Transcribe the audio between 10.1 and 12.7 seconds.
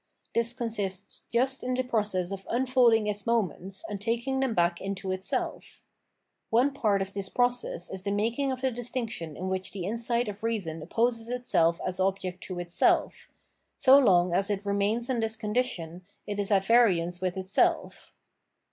of reason opposes itself as object to